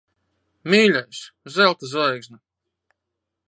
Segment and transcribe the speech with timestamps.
[0.73, 1.19] Mīļais!
[1.57, 2.43] Zelta zvaigzne.